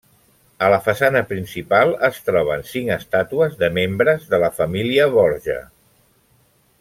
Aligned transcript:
A 0.67 0.69
la 0.73 0.77
façana 0.87 1.21
principal 1.33 1.93
es 2.07 2.17
troben 2.31 2.65
cinc 2.71 2.93
estàtues 2.97 3.55
de 3.63 3.69
membres 3.79 4.25
de 4.35 4.41
la 4.45 4.53
Família 4.61 5.07
Borja. 5.17 5.59